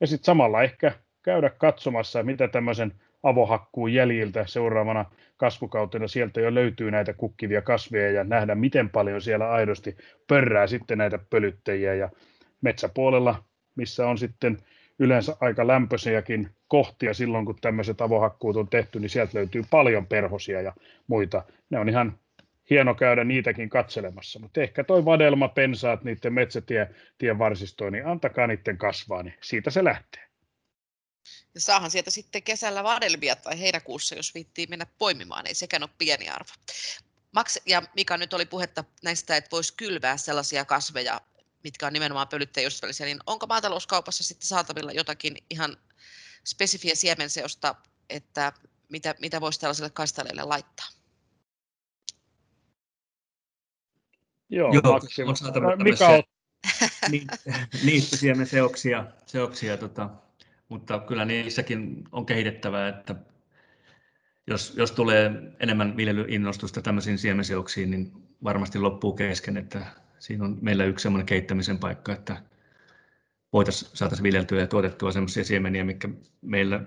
[0.00, 2.92] Ja sitten samalla ehkä käydä katsomassa, mitä tämmöisen
[3.24, 5.04] avohakkuun jäljiltä seuraavana
[5.36, 10.98] kasvukautena sieltä jo löytyy näitä kukkivia kasveja ja nähdä, miten paljon siellä aidosti pörrää sitten
[10.98, 11.94] näitä pölyttäjiä.
[11.94, 12.10] Ja
[12.60, 13.44] metsäpuolella,
[13.76, 14.58] missä on sitten
[14.98, 20.60] yleensä aika lämpöisiäkin kohtia silloin, kun tämmöiset avohakkuut on tehty, niin sieltä löytyy paljon perhosia
[20.60, 20.72] ja
[21.06, 21.42] muita.
[21.70, 22.18] Ne on ihan
[22.70, 28.78] hieno käydä niitäkin katselemassa, mutta ehkä toi vadelma, pensaat, niiden metsätien varsistoon, niin antakaa niiden
[28.78, 30.33] kasvaa, niin siitä se lähtee.
[31.54, 35.90] Ja saahan sieltä sitten kesällä vadelmia tai heinäkuussa, jos viittiin mennä poimimaan, ei sekään ole
[35.98, 36.50] pieni arvo.
[37.32, 41.20] Max ja Mika, nyt oli puhetta näistä, että voisi kylvää sellaisia kasveja,
[41.64, 45.76] mitkä on nimenomaan pölyttäjäystävällisiä, niin onko maatalouskaupassa sitten saatavilla jotakin ihan
[46.46, 47.74] spesifiä siemenseosta,
[48.10, 48.52] että
[48.88, 50.86] mitä, mitä voisi tällaiselle kaistaleelle laittaa?
[54.48, 56.22] Joo, Joo on saatavilla Mikä on?
[57.84, 60.10] niittysiemmenseoksia, seoksia, tota,
[60.74, 63.14] mutta kyllä niissäkin on kehitettävää, että
[64.46, 68.12] jos, jos tulee enemmän viljelyinnostusta tämmöisiin siemenseoksiin, niin
[68.44, 69.86] varmasti loppuu kesken, että
[70.18, 72.42] siinä on meillä yksi semmoinen keittämisen paikka, että
[73.52, 76.08] voitaisiin saataisiin viljeltyä ja tuotettua semmoisia siemeniä, mikä
[76.42, 76.80] meillä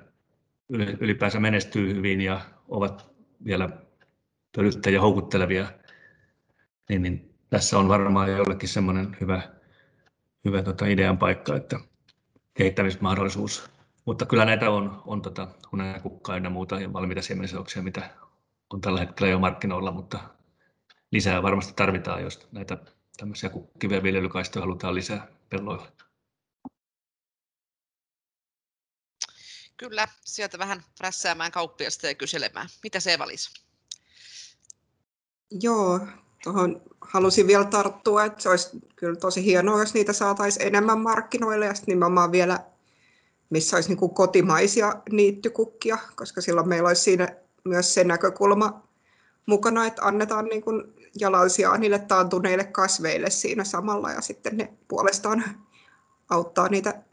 [1.00, 3.10] ylipäänsä menestyy hyvin ja ovat
[3.45, 3.69] vielä
[4.56, 5.67] pölyttäjiä houkuttelevia,
[6.89, 9.41] niin, niin tässä on varmaan jollekin semmoinen hyvä,
[10.45, 11.80] hyvä tota idean paikka, että
[12.54, 13.77] kehittämismahdollisuus.
[14.08, 18.10] Mutta kyllä näitä on, on tota, hunajakukkaa ja muuta ja valmiita siemenseoksia, mitä
[18.70, 20.20] on tällä hetkellä jo markkinoilla, mutta
[21.12, 22.78] lisää varmasti tarvitaan, jos näitä
[23.17, 25.91] tämmöisiä kukkivia viljelykaistoja halutaan lisää pelloille.
[29.78, 32.70] Kyllä, sieltä vähän prässäämään kauppiasta ja kyselemään.
[32.84, 33.63] Mitä se valisi?
[35.62, 36.00] Joo,
[36.43, 41.65] tuohon halusin vielä tarttua, että se olisi kyllä tosi hienoa, jos niitä saataisiin enemmän markkinoille
[41.65, 42.77] ja sitten nimenomaan vielä,
[43.50, 48.88] missä olisi niin kuin kotimaisia niittykukkia, koska silloin meillä olisi siinä myös se näkökulma
[49.46, 50.84] mukana, että annetaan niin kuin
[51.78, 55.44] niille taantuneille kasveille siinä samalla ja sitten ne puolestaan
[56.30, 57.04] auttaa niitä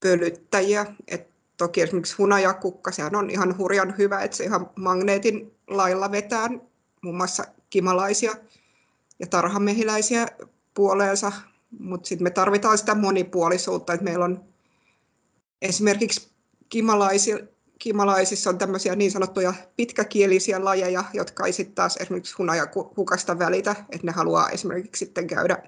[0.00, 0.86] pölyttäjiä.
[1.08, 6.48] Et toki esimerkiksi hunajakukka, sehän on ihan hurjan hyvä, että se ihan magneetin lailla vetää
[7.02, 8.34] muun muassa kimalaisia
[9.18, 10.26] ja tarhamehiläisiä
[10.74, 11.32] puoleensa,
[11.78, 14.47] mutta sitten me tarvitaan sitä monipuolisuutta, että meillä on
[15.62, 16.28] esimerkiksi
[16.68, 17.38] kimalaisia,
[17.78, 24.06] kimalaisissa on tämmöisiä niin sanottuja pitkäkielisiä lajeja, jotka ei sitten taas esimerkiksi hunajakukasta välitä, että
[24.06, 25.62] ne haluaa esimerkiksi sitten käydä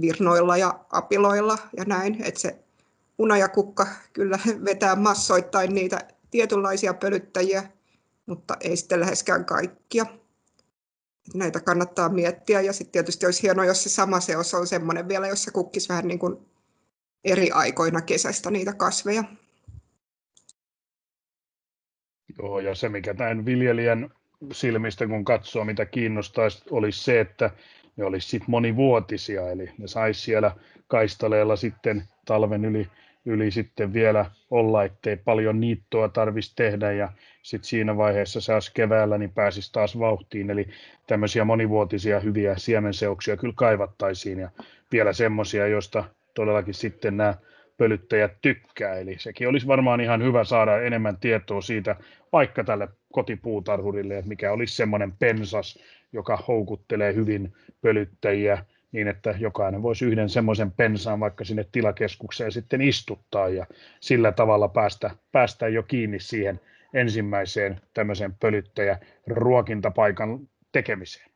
[0.00, 2.58] virnoilla ja apiloilla ja näin, että se
[3.18, 7.64] hunajakukka kyllä vetää massoittain niitä tietynlaisia pölyttäjiä,
[8.26, 10.06] mutta ei sitten läheskään kaikkia.
[11.34, 15.28] Näitä kannattaa miettiä ja sitten tietysti olisi hienoa, jos se sama seos on semmoinen vielä,
[15.28, 16.36] jossa kukkisi vähän niin kuin
[17.24, 19.24] eri aikoina kesästä niitä kasveja.
[22.38, 24.10] Joo, ja se mikä tämän viljelijän
[24.52, 27.50] silmistä kun katsoo, mitä kiinnostaisi, olisi se, että
[27.96, 30.56] ne olisi sitten monivuotisia, eli ne saisi siellä
[30.88, 32.88] kaistaleella sitten talven yli,
[33.24, 39.18] yli sitten vielä olla, ettei paljon niittoa tarvitsisi tehdä, ja sitten siinä vaiheessa saisi keväällä,
[39.18, 40.68] niin pääsisi taas vauhtiin, eli
[41.06, 44.50] tämmöisiä monivuotisia hyviä siemenseoksia kyllä kaivattaisiin, ja
[44.92, 47.34] vielä semmoisia, joista todellakin sitten nämä
[47.76, 48.94] pölyttäjät tykkää.
[48.94, 51.96] Eli sekin olisi varmaan ihan hyvä saada enemmän tietoa siitä
[52.32, 55.78] vaikka tälle kotipuutarhurille, että mikä olisi semmoinen pensas,
[56.12, 62.80] joka houkuttelee hyvin pölyttäjiä niin, että jokainen voisi yhden semmoisen pensaan vaikka sinne tilakeskukseen sitten
[62.80, 63.66] istuttaa ja
[64.00, 66.60] sillä tavalla päästä, päästä jo kiinni siihen
[66.94, 71.33] ensimmäiseen tämmöisen pölyttäjä ruokintapaikan tekemiseen.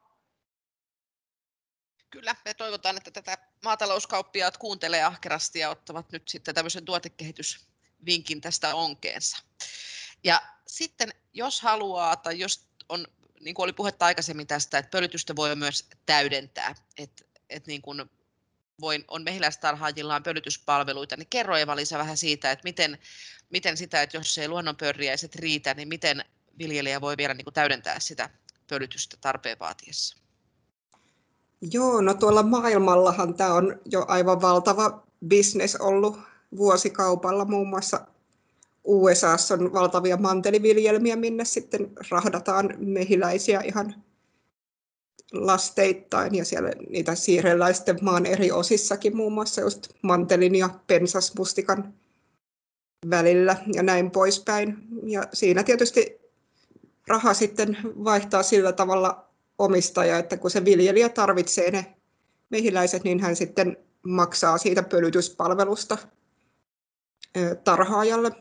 [2.11, 8.75] Kyllä, me toivotaan, että tätä maatalouskauppiaat kuuntelee ahkerasti ja ottavat nyt sitten tämmöisen tuotekehitysvinkin tästä
[8.75, 9.39] onkeensa.
[10.25, 13.07] Ja sitten jos haluaa tai jos on,
[13.41, 18.11] niin kuin oli puhetta aikaisemmin tästä, että pölytystä voi myös täydentää, että, että niin kuin
[18.81, 22.99] voin, on mehiläistarhaajillaan pölytyspalveluita, niin kerro Eva-Liisa vähän siitä, että miten,
[23.51, 26.25] miten sitä, että jos ei luonnonpörriäiset riitä, niin miten
[26.59, 28.31] viljelijä voi vielä niin kuin täydentää sitä
[28.69, 30.28] pölytystä tarpeen vaatiessa?
[31.61, 36.19] Joo, no tuolla maailmallahan tämä on jo aivan valtava bisnes ollut
[36.57, 37.45] vuosikaupalla.
[37.45, 38.07] Muun muassa
[38.85, 43.95] USAssa on valtavia manteliviljelmiä, minne sitten rahdataan mehiläisiä ihan
[45.33, 51.95] lasteittain ja siellä niitä siirrellään sitten maan eri osissakin, muun muassa just mantelin ja pensasmustikan
[53.11, 54.77] välillä ja näin poispäin.
[55.03, 56.21] Ja siinä tietysti
[57.09, 59.28] raha sitten vaihtaa sillä tavalla
[59.59, 61.97] omistaja, että kun se viljelijä tarvitsee ne
[62.51, 65.99] mehiläiset, niin hän sitten maksaa siitä pölytyspalvelusta
[67.65, 68.33] tarhaajalle.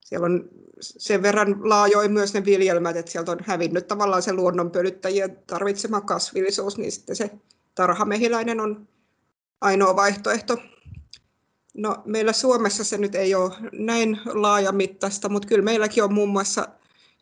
[0.00, 0.48] Siellä on
[0.80, 6.00] sen verran laajoin myös ne viljelmät, että sieltä on hävinnyt tavallaan se luonnon pölyttäjien tarvitsema
[6.00, 7.30] kasvillisuus, niin sitten se
[7.74, 8.88] tarhamehiläinen on
[9.60, 10.58] ainoa vaihtoehto.
[11.74, 16.68] No, meillä Suomessa se nyt ei ole näin laajamittaista, mutta kyllä meilläkin on muun muassa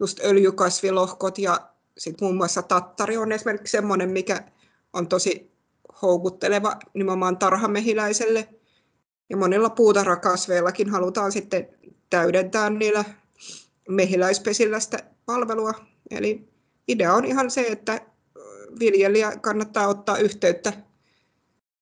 [0.00, 4.44] just öljykasvilohkot ja sitten muun muassa tattari on esimerkiksi semmoinen, mikä
[4.92, 5.52] on tosi
[6.02, 8.48] houkutteleva nimenomaan tarhamehiläiselle.
[9.30, 11.68] Ja monilla puutarhakasveillakin halutaan sitten
[12.10, 13.04] täydentää niillä
[13.88, 15.74] mehiläispesilästä palvelua.
[16.10, 16.48] Eli
[16.88, 18.00] idea on ihan se, että
[18.78, 20.72] viljelijä kannattaa ottaa yhteyttä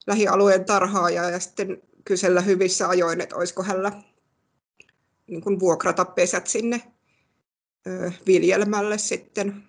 [0.06, 3.92] lähialueen tarhaajaa ja sitten kysellä hyvissä ajoin, että olisiko hänellä
[5.26, 6.82] niin kuin vuokrata pesät sinne
[8.26, 9.62] viljelmälle sitten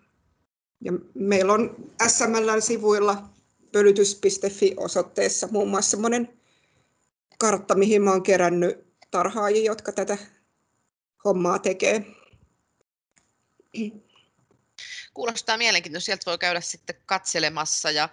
[0.84, 3.30] ja meillä on SML-sivuilla
[3.72, 6.40] pölytys.fi osoitteessa muun muassa semmoinen
[7.40, 10.18] kartta, mihin oon kerännyt tarhaajia, jotka tätä
[11.26, 12.06] hommaa tekee.
[15.14, 16.06] Kuulostaa mielenkiintoista.
[16.06, 17.92] Sieltä voi käydä sitten katselemassa.
[17.92, 18.10] Ja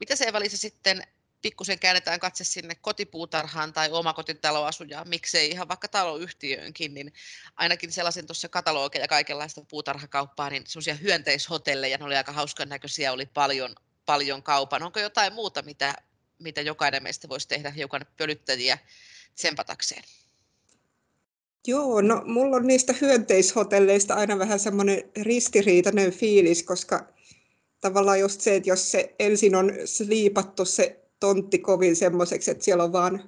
[0.00, 1.02] mitä se Eva sitten
[1.42, 7.12] pikkusen käännetään katse sinne kotipuutarhaan tai omakotitaloasujaan, miksei ihan vaikka taloyhtiöönkin, niin
[7.56, 13.12] ainakin sellaisen tuossa katalogeja ja kaikenlaista puutarhakauppaa, niin sellaisia hyönteishotelleja, ne oli aika hauskan näköisiä,
[13.12, 13.74] oli paljon,
[14.06, 14.82] paljon kaupan.
[14.82, 15.94] Onko jotain muuta, mitä,
[16.38, 18.78] mitä jokainen meistä voisi tehdä hiukan pölyttäjiä
[19.34, 20.04] tsempatakseen?
[21.66, 27.12] Joo, no mulla on niistä hyönteishotelleista aina vähän semmoinen ristiriitainen fiilis, koska
[27.80, 32.84] tavallaan just se, että jos se ensin on sliipattu se tontti kovin semmoiseksi, että siellä
[32.84, 33.22] on vaan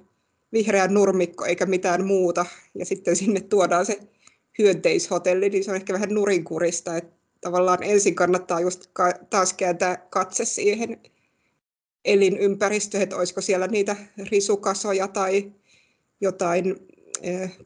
[0.53, 2.45] vihreä nurmikko eikä mitään muuta.
[2.75, 3.99] Ja sitten sinne tuodaan se
[4.59, 6.97] hyönteishotelli, niin se on ehkä vähän nurinkurista.
[6.97, 8.89] Että tavallaan ensin kannattaa just
[9.29, 11.01] taas kääntää katse siihen
[12.05, 13.95] elinympäristöön, että olisiko siellä niitä
[14.31, 15.51] risukasoja tai
[16.21, 16.75] jotain
[17.21, 17.57] eh,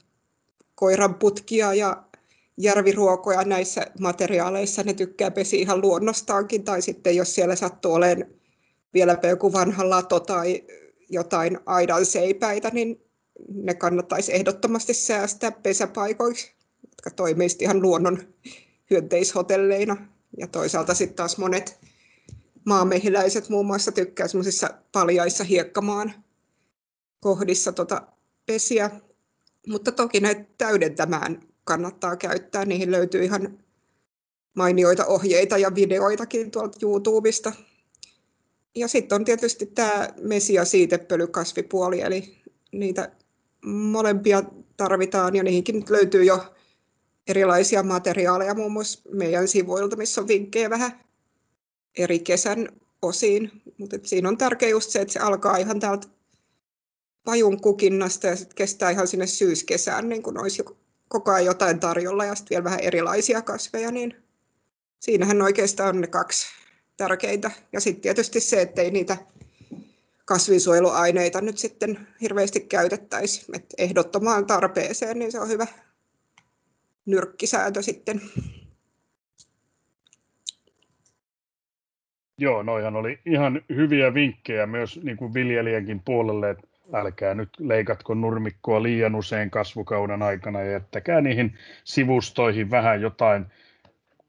[0.76, 2.04] koiranputkia ja
[2.58, 4.84] järviruokoja näissä materiaaleissa.
[4.84, 8.37] Ne tykkää pesi ihan luonnostaankin, tai sitten jos siellä sattuu olemaan
[8.98, 10.64] vieläpä joku vanha lato tai
[11.10, 13.02] jotain aidan seipäitä, niin
[13.50, 18.34] ne kannattaisi ehdottomasti säästää pesäpaikoiksi, jotka toimisivat ihan luonnon
[18.90, 19.98] hyönteishotelleina.
[20.38, 21.80] Ja toisaalta sitten taas monet
[22.66, 26.14] maamehiläiset muun muassa tykkää semmoisissa paljaissa hiekkamaan
[27.20, 28.02] kohdissa tota
[28.46, 28.92] pesiä.
[29.68, 32.66] Mutta toki näitä täydentämään kannattaa käyttää.
[32.66, 33.60] Niihin löytyy ihan
[34.56, 37.54] mainioita ohjeita ja videoitakin tuolta YouTubesta.
[38.76, 43.12] Ja sitten on tietysti tämä mesi- ja siitepölykasvipuoli, eli niitä
[43.66, 44.44] molempia
[44.78, 46.54] tarvitaan ja niihinkin nyt löytyy jo
[47.28, 51.00] erilaisia materiaaleja muun muassa meidän sivuilta, missä on vinkkejä vähän
[51.98, 52.70] eri kesän
[53.02, 53.52] osiin.
[53.78, 56.08] Mutta siinä on tärkeää just se, että se alkaa ihan täältä
[57.24, 60.64] pajun kukinnasta ja sitten kestää ihan sinne syyskesään, niin kun olisi
[61.08, 64.16] koko ajan jotain tarjolla ja sitten vielä vähän erilaisia kasveja, niin
[65.00, 66.48] siinähän oikeastaan on ne kaksi
[66.98, 67.52] tärkeintä.
[67.74, 69.18] Ja sitten tietysti se, että ei niitä
[70.26, 73.46] kasvinsuojeluaineita nyt sitten hirveästi käytettäisi.
[73.54, 75.68] Et ehdottomaan tarpeeseen, niin se on hyvä
[77.06, 78.22] nyrkkisääntö sitten.
[82.38, 88.14] Joo, noihan oli ihan hyviä vinkkejä myös niin kuin viljelijänkin puolelle, että älkää nyt leikatko
[88.14, 93.46] nurmikkoa liian usein kasvukauden aikana ja jättäkää niihin sivustoihin vähän jotain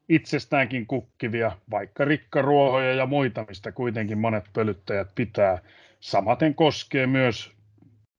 [0.09, 5.59] itsestäänkin kukkivia, vaikka rikkaruohoja ja muita, mistä kuitenkin monet pölyttäjät pitää.
[5.99, 7.51] Samaten koskee myös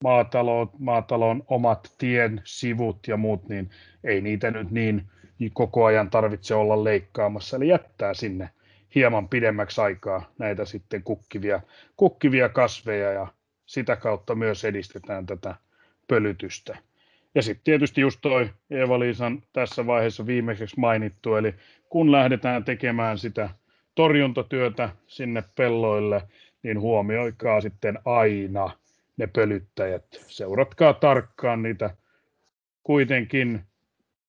[0.04, 3.70] maatalon, maatalon omat tien sivut ja muut, niin
[4.04, 5.02] ei niitä nyt niin
[5.52, 8.50] koko ajan tarvitse olla leikkaamassa, eli jättää sinne
[8.94, 11.60] hieman pidemmäksi aikaa näitä sitten kukkivia,
[11.96, 13.26] kukkivia kasveja ja
[13.66, 15.54] sitä kautta myös edistetään tätä
[16.08, 16.78] pölytystä.
[17.34, 21.54] Ja sitten tietysti just toi Eeva-Liisan tässä vaiheessa viimeiseksi mainittu, eli
[21.90, 23.50] kun lähdetään tekemään sitä
[23.94, 26.22] torjuntatyötä sinne pelloille,
[26.62, 28.70] niin huomioikaa sitten aina
[29.16, 30.04] ne pölyttäjät.
[30.26, 31.90] Seuratkaa tarkkaan niitä
[32.82, 33.60] kuitenkin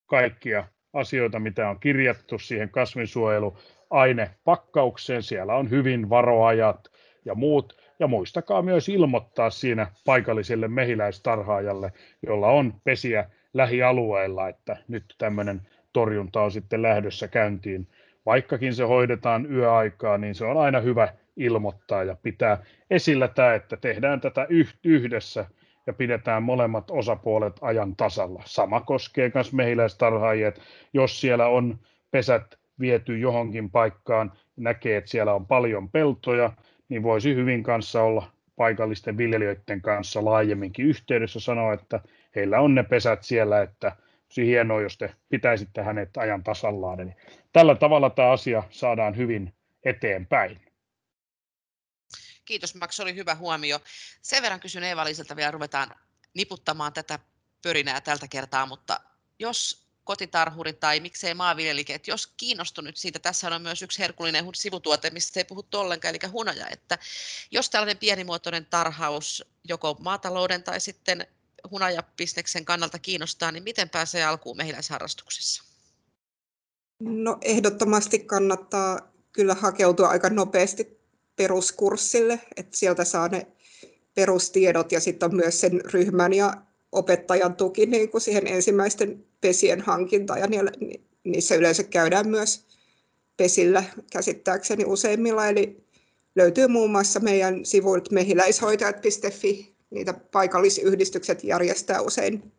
[0.05, 5.23] kaikkia asioita, mitä on kirjattu siihen kasvinsuojeluainepakkaukseen.
[5.23, 6.87] Siellä on hyvin varoajat
[7.25, 7.81] ja muut.
[7.99, 11.91] Ja muistakaa myös ilmoittaa siinä paikalliselle mehiläistarhaajalle,
[12.27, 15.61] jolla on pesiä lähialueilla, että nyt tämmöinen
[15.93, 17.87] torjunta on sitten lähdössä käyntiin.
[18.25, 23.77] Vaikkakin se hoidetaan yöaikaa, niin se on aina hyvä ilmoittaa ja pitää esillä tämä, että
[23.77, 24.47] tehdään tätä
[24.83, 25.45] yhdessä
[25.87, 28.43] ja pidetään molemmat osapuolet ajan tasalla.
[28.45, 30.51] Sama koskee myös mehiläistarhaajia,
[30.93, 31.79] jos siellä on
[32.11, 36.53] pesät viety johonkin paikkaan, näkee, että siellä on paljon peltoja,
[36.89, 41.99] niin voisi hyvin kanssa olla paikallisten viljelijöiden kanssa laajemminkin yhteydessä sanoa, että
[42.35, 43.91] heillä on ne pesät siellä, että
[44.31, 46.99] olisi hienoa, jos te pitäisitte hänet ajan tasallaan.
[46.99, 47.11] Eli
[47.53, 49.53] tällä tavalla tämä asia saadaan hyvin
[49.85, 50.65] eteenpäin.
[52.45, 53.79] Kiitos Max, oli hyvä huomio.
[54.21, 55.95] Sen verran kysyn Eeva-Liiseltä vielä, ruvetaan
[56.33, 57.19] niputtamaan tätä
[57.63, 58.99] pörinää tältä kertaa, mutta
[59.39, 65.09] jos kotitarhuri tai miksei maanviljelikin, että jos kiinnostunut siitä, tässä on myös yksi herkullinen sivutuote,
[65.09, 66.97] mistä ei puhuttu ollenkaan, eli hunaja, että
[67.51, 71.27] jos tällainen pienimuotoinen tarhaus joko maatalouden tai sitten
[71.71, 75.63] hunajabisneksen kannalta kiinnostaa, niin miten pääsee alkuun mehiläisharrastuksessa?
[76.99, 81.01] No ehdottomasti kannattaa kyllä hakeutua aika nopeasti
[81.35, 83.47] peruskurssille, että sieltä saa ne
[84.13, 86.53] perustiedot ja sitten on myös sen ryhmän ja
[86.91, 90.47] opettajan tuki niin kuin siihen ensimmäisten pesien hankintaan ja
[91.23, 92.65] niissä yleensä käydään myös
[93.37, 95.83] pesillä käsittääkseni useimmilla, eli
[96.35, 102.51] löytyy muun muassa meidän sivuilta mehiläishoitajat.fi, niitä paikallisyhdistykset järjestää usein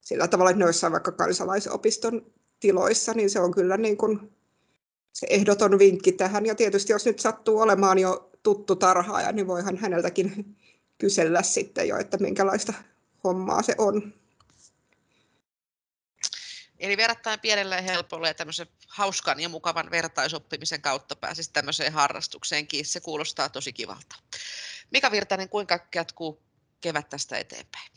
[0.00, 2.26] sillä tavalla, että ne olisivat vaikka kansalaisopiston
[2.60, 4.32] tiloissa, niin se on kyllä niin kuin
[5.12, 6.46] se ehdoton vinkki tähän.
[6.46, 10.56] Ja tietysti jos nyt sattuu olemaan jo tuttu tarhaaja, niin voihan häneltäkin
[10.98, 12.72] kysellä sitten jo, että minkälaista
[13.24, 14.12] hommaa se on.
[16.78, 22.84] Eli verrattain pienellä ja helpolla ja tämmöisen hauskan ja mukavan vertaisoppimisen kautta pääsisi tämmöiseen harrastukseenkin.
[22.84, 24.16] Se kuulostaa tosi kivalta.
[24.92, 26.42] Mika Virtanen, kuinka jatkuu
[26.80, 27.92] kevät tästä eteenpäin?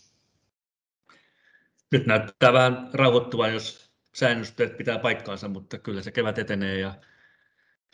[1.91, 6.95] Nyt näyttää vähän rauhoittuvan, jos säännöstöt pitää paikkaansa, mutta kyllä se kevät etenee ja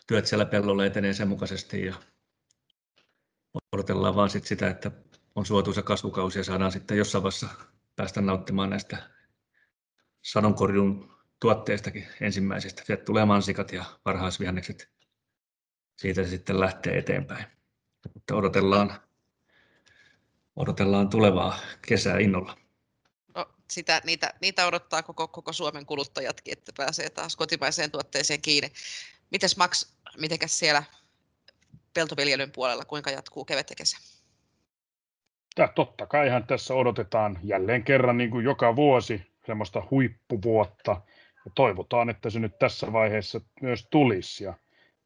[0.08, 1.96] työt siellä pellolla etenee sen mukaisesti ja
[3.72, 4.92] odotellaan vaan sit sitä, että
[5.36, 7.50] on suotuisa kasvukausi ja saadaan sitten jossain vaiheessa
[7.96, 8.98] päästä nauttimaan näistä
[10.22, 12.84] sadonkorjun tuotteistakin ensimmäisestä.
[12.86, 14.92] Sieltä tulee mansikat ja varhaisvihannekset.
[15.98, 17.61] Siitä se sitten lähtee eteenpäin.
[18.14, 19.02] Mutta odotellaan,
[20.56, 22.58] odotellaan tulevaa kesää innolla.
[23.36, 28.72] No, sitä, niitä, niitä odottaa koko, koko Suomen kuluttajatkin, että pääsee taas kotimaiseen tuotteeseen kiinni.
[29.32, 30.84] Mites Max, mitenkäs siellä
[31.94, 33.98] peltoviljelyn puolella, kuinka jatkuu kevät ja kesä?
[35.58, 41.02] Ja totta kaihan tässä odotetaan jälleen kerran niin kuin joka vuosi semmoista huippuvuotta.
[41.46, 44.44] Ja toivotaan, että se nyt tässä vaiheessa myös tulisi.
[44.44, 44.54] Ja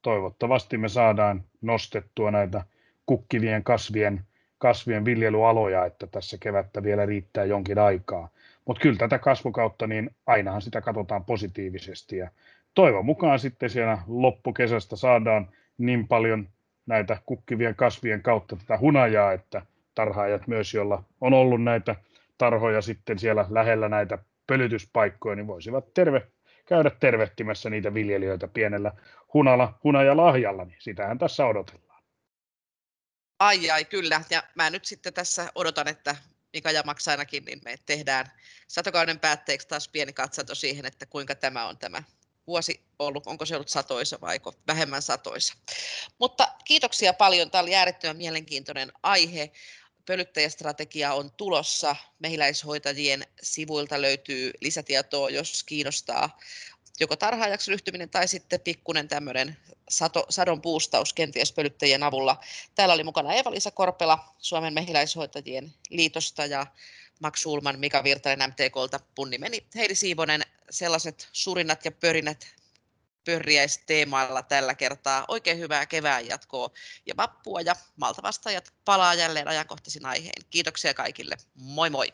[0.01, 2.65] toivottavasti me saadaan nostettua näitä
[3.05, 4.21] kukkivien kasvien,
[4.57, 8.29] kasvien viljelyaloja, että tässä kevättä vielä riittää jonkin aikaa.
[8.65, 12.29] Mutta kyllä tätä kasvukautta, niin ainahan sitä katsotaan positiivisesti ja
[12.73, 16.49] toivon mukaan sitten siellä loppukesästä saadaan niin paljon
[16.85, 19.61] näitä kukkivien kasvien kautta tätä hunajaa, että
[19.95, 21.95] tarhaajat myös, joilla on ollut näitä
[22.37, 26.27] tarhoja sitten siellä lähellä näitä pölytyspaikkoja, niin voisivat terve,
[26.65, 28.91] käydä tervehtimässä niitä viljelijöitä pienellä
[29.33, 31.84] hunala, hunajalahjalla, niin sitähän tässä odotellaan.
[33.45, 34.21] Ai ai, kyllä.
[34.29, 36.15] Ja mä nyt sitten tässä odotan, että
[36.53, 38.31] Mika ja Max ainakin, niin me tehdään
[38.67, 42.03] satokauden päätteeksi taas pieni katsanto siihen, että kuinka tämä on tämä
[42.47, 45.53] vuosi ollut, onko se ollut satoisa vai vähemmän satoisa.
[46.19, 49.51] Mutta kiitoksia paljon, tämä oli äärettömän mielenkiintoinen aihe.
[50.05, 51.95] Pölyttäjästrategia on tulossa.
[52.19, 56.39] Mehiläishoitajien sivuilta löytyy lisätietoa, jos kiinnostaa
[56.99, 59.57] joko tarhaajaksi ryhtyminen tai sitten pikkunen tämmöinen
[59.89, 62.43] sato, sadon puustaus kenties pölyttäjien avulla.
[62.75, 66.67] Täällä oli mukana Eva-Liisa Korpela Suomen mehiläishoitajien liitosta ja
[67.19, 72.55] Max Ulman, Mika Virtanen MTKlta, Punni meni Heidi Siivonen, sellaiset surinat ja pörinät
[73.25, 75.25] pörriäisteemailla tällä kertaa.
[75.27, 76.69] Oikein hyvää kevään jatkoa
[77.05, 80.45] ja vappua ja malta vastaajat palaa jälleen ajankohtaisin aiheen.
[80.49, 81.37] Kiitoksia kaikille.
[81.55, 82.13] Moi moi!